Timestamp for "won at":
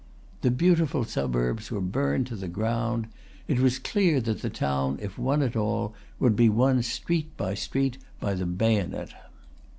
5.19-5.55